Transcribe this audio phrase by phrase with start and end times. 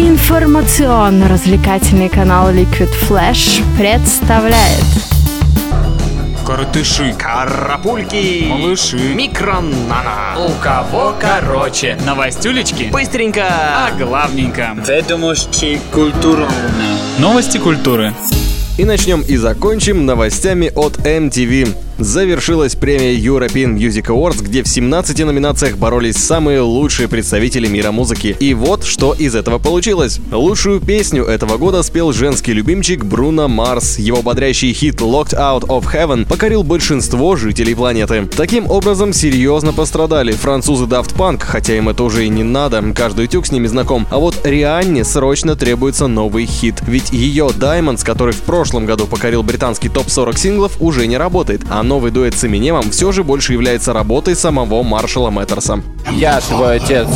[0.00, 4.82] Информационно-развлекательный канал Liquid Flash представляет
[6.46, 10.38] Коротыши, Карапульки, малыши, микронана.
[10.38, 13.44] у кого короче, новостюлечки, Быстренько.
[13.46, 14.74] а главненько.
[14.88, 16.48] Ведомости культурно.
[17.18, 18.14] Новости культуры.
[18.78, 21.76] И начнем и закончим новостями от MTV.
[22.00, 28.34] Завершилась премия European Music Awards, где в 17 номинациях боролись самые лучшие представители мира музыки.
[28.40, 30.18] И вот что из этого получилось.
[30.32, 33.98] Лучшую песню этого года спел женский любимчик Бруно Марс.
[33.98, 38.26] Его бодрящий хит Locked Out of Heaven покорил большинство жителей планеты.
[38.34, 43.26] Таким образом, серьезно пострадали французы Daft Punk, хотя им это уже и не надо, каждый
[43.26, 44.06] тюк с ними знаком.
[44.10, 49.42] А вот Рианне срочно требуется новый хит, ведь ее Diamonds, который в прошлом году покорил
[49.42, 53.92] британский топ-40 синглов, уже не работает, а новый дуэт с Эминемом все же больше является
[53.92, 55.82] работой самого Маршала Мэттерса.
[56.12, 57.08] Я твой отец.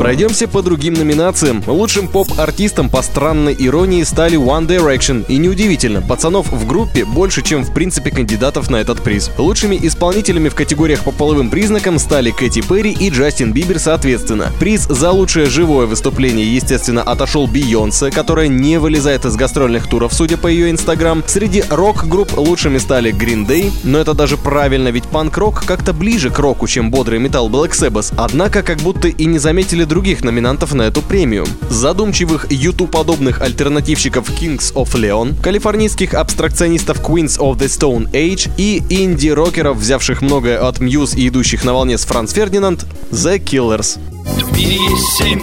[0.00, 1.62] Пройдемся по другим номинациям.
[1.66, 5.26] Лучшим поп-артистом по странной иронии стали One Direction.
[5.28, 9.30] И неудивительно, пацанов в группе больше, чем в принципе кандидатов на этот приз.
[9.36, 14.50] Лучшими исполнителями в категориях по половым признакам стали Кэти Перри и Джастин Бибер соответственно.
[14.58, 20.38] Приз за лучшее живое выступление, естественно, отошел Бейонсе, которая не вылезает из гастрольных туров, судя
[20.38, 21.22] по ее инстаграм.
[21.26, 26.38] Среди рок-групп лучшими стали Green Day, но это даже правильно, ведь панк-рок как-то ближе к
[26.38, 28.14] року, чем бодрый металл Black Sabbath.
[28.16, 31.44] Однако, как будто и не заметили других номинантов на эту премию.
[31.68, 39.76] Задумчивых YouTube-подобных альтернативщиков Kings of Leon, калифорнийских абстракционистов Queens of the Stone Age и инди-рокеров,
[39.76, 43.98] взявших многое от Muse и идущих на волне с Франц Фердинанд, The Killers.
[44.30, 44.60] В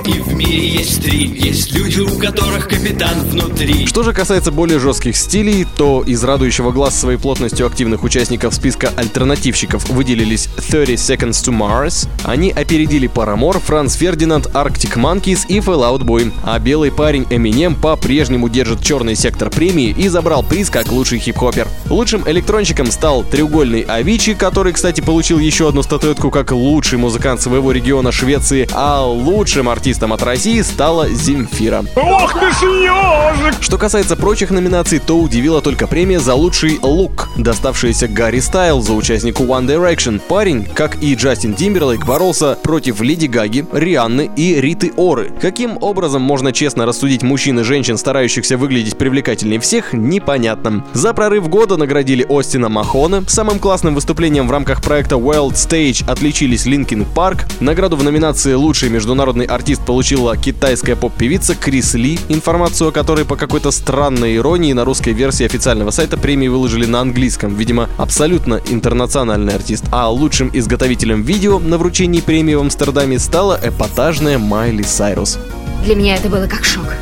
[0.08, 4.80] и в мире есть три Есть люди, у которых капитан внутри Что же касается более
[4.80, 11.30] жестких стилей, то из радующего глаз своей плотностью активных участников списка альтернативщиков выделились 30 Seconds
[11.32, 12.08] to Mars.
[12.24, 16.32] Они опередили Paramore, Франц Фердинанд, Arctic Monkeys и Fallout Boy.
[16.44, 21.67] А белый парень Eminem по-прежнему держит черный сектор премии и забрал приз как лучший хип-хопер.
[21.90, 27.72] Лучшим электронщиком стал треугольный Авичи, который, кстати, получил еще одну статуэтку как лучший музыкант своего
[27.72, 31.83] региона Швеции, а лучшим артистом от России стала Земфира.
[33.60, 39.43] Что касается прочих номинаций, то удивила только премия за лучший лук, доставшаяся Гарри Стайлзу, участнику
[39.43, 40.20] One Direction.
[40.20, 45.32] Парень, как и Джастин Тимберлейк, боролся против Леди Гаги, Рианны и Риты Оры.
[45.42, 50.86] Каким образом можно честно рассудить мужчин и женщин, старающихся выглядеть привлекательнее всех, непонятно.
[50.93, 53.23] За прорыв года наградили Остина Махона.
[53.27, 57.48] Самым классным выступлением в рамках проекта World Stage отличились Linkin Park.
[57.60, 63.38] Награду в номинации «Лучший международный артист» получила китайская поп-певица Крис Ли, информацию о которой по
[63.38, 67.55] какой-то странной иронии на русской версии официального сайта премии выложили на английском.
[67.55, 69.86] Видимо, абсолютно интернациональный артист.
[69.89, 75.39] А лучшим изготовителем видео на вручении премии в Амстердаме стала эпатажная Майли Сайрус.
[75.86, 76.94] Для меня это было как шок.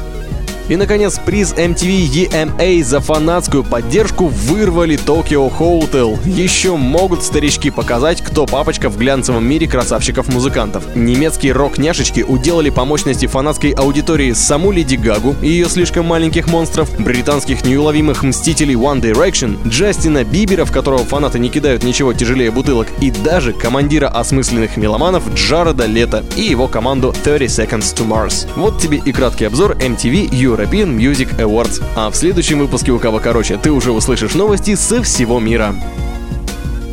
[0.67, 6.17] И, наконец, приз MTV EMA за фанатскую поддержку вырвали Tokyo Hotel.
[6.27, 10.95] Еще могут старички показать, кто папочка в глянцевом мире красавчиков-музыкантов.
[10.95, 16.89] Немецкие рок-няшечки уделали по мощности фанатской аудитории саму Леди Гагу и ее слишком маленьких монстров,
[16.99, 22.87] британских неуловимых мстителей One Direction, Джастина Бибера, в которого фанаты не кидают ничего тяжелее бутылок,
[23.01, 28.47] и даже командира осмысленных меломанов Джареда Лето и его команду 30 Seconds to Mars.
[28.55, 31.83] Вот тебе и краткий обзор MTV European Music Awards.
[31.95, 35.75] А в следующем выпуске «У кого короче» ты уже услышишь новости со всего мира.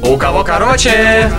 [0.03, 1.31] У кого короче?